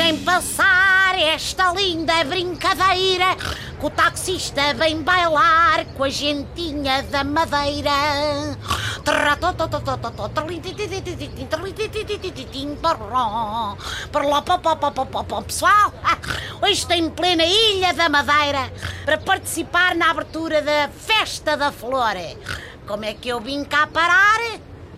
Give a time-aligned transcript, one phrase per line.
[0.00, 3.36] Deixem passar esta linda brincadeira
[3.78, 7.90] que o taxista vem bailar com a gentinha da madeira.
[15.44, 15.92] Pessoal,
[16.62, 18.72] hoje estou em plena Ilha da Madeira
[19.04, 22.16] para participar na abertura da Festa da Flor.
[22.86, 24.40] Como é que eu vim cá parar?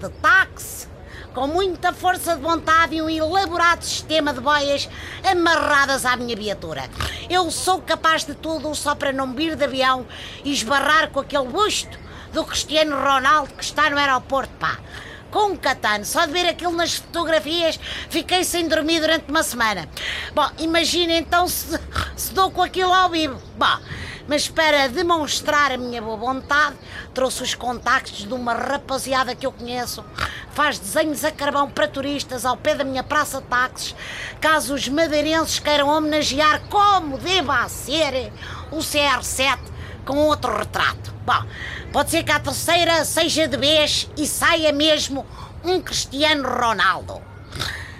[0.00, 0.97] De táxi
[1.38, 4.88] com muita força de vontade e um elaborado sistema de boias
[5.22, 6.90] amarradas à minha viatura.
[7.30, 10.04] Eu sou capaz de tudo só para não vir de avião
[10.42, 11.96] e esbarrar com aquele busto
[12.32, 14.80] do Cristiano Ronaldo que está no aeroporto, pá.
[15.30, 17.78] Com um catano, só de ver aquilo nas fotografias,
[18.10, 19.88] fiquei sem dormir durante uma semana.
[20.34, 21.78] Bom, imagina então se,
[22.16, 23.40] se dou com aquilo ao vivo.
[23.56, 23.78] Bom,
[24.28, 26.76] mas para demonstrar a minha boa vontade,
[27.14, 30.04] trouxe os contactos de uma rapaziada que eu conheço.
[30.58, 33.94] Faz desenhos a carvão para turistas ao pé da minha praça de táxis,
[34.40, 38.32] caso os madeirenses queiram homenagear como deva ser
[38.72, 39.56] o CR7
[40.04, 41.14] com outro retrato.
[41.24, 41.44] Bom,
[41.92, 45.24] pode ser que a terceira seja de vez e saia mesmo
[45.62, 47.22] um Cristiano Ronaldo.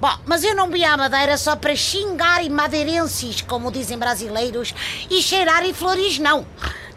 [0.00, 4.74] Bom, mas eu não vi a Madeira só para xingar e madeirenses, como dizem brasileiros,
[5.08, 6.44] e cheirar e flores, não.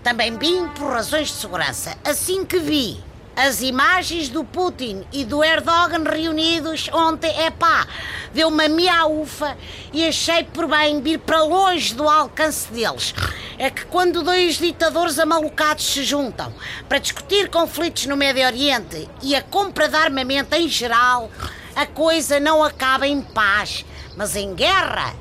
[0.02, 1.95] Também vim por razões de segurança.
[2.04, 7.88] Assim que vi as imagens do Putin e do Erdogan reunidos ontem, é pá,
[8.34, 9.58] deu uma miaufa
[9.92, 13.14] e achei por bem vir para longe do alcance deles.
[13.58, 16.54] É que quando dois ditadores amalucados se juntam
[16.88, 21.30] para discutir conflitos no Médio Oriente e a compra de armamento em geral,
[21.76, 23.84] a coisa não acaba em paz,
[24.16, 25.14] mas em guerra.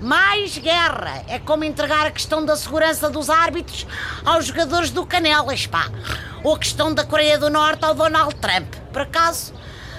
[0.00, 3.86] Mais guerra é como entregar a questão da segurança dos árbitros
[4.24, 5.90] aos jogadores do Canelas, pá.
[6.44, 8.74] Ou a questão da Coreia do Norte ao Donald Trump.
[8.92, 9.54] Por acaso,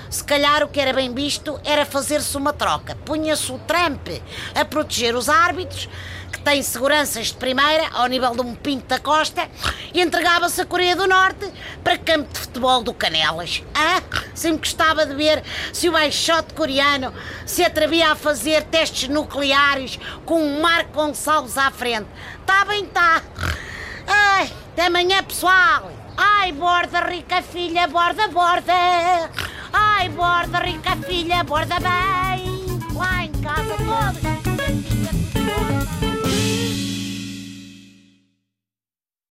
[0.10, 2.96] se calhar o que era bem visto era fazer-se uma troca.
[3.06, 4.08] Punha-se o Trump
[4.56, 5.90] a proteger os árbitros,
[6.32, 9.50] que têm seguranças de primeira, ao nível de um pinto da costa,
[9.94, 11.50] e entregava-se a Coreia do Norte
[11.84, 13.64] para campo de futebol do Canelas.
[13.74, 14.02] Ah,
[14.34, 17.14] sempre gostava de ver se o baixote coreano
[17.46, 22.08] se atrevia a fazer testes nucleares com o Marco Gonçalves à frente.
[22.46, 23.22] Tá bem, tá.
[24.06, 25.92] Ai, até amanhã, pessoal.
[26.16, 29.27] Ai, borda, rica filha, borda, borda.
[30.18, 32.80] Borda, rica filha, borda bem.
[32.96, 34.37] Lá em casa todos.